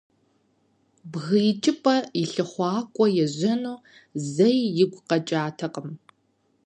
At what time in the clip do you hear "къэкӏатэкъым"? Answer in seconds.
5.07-5.89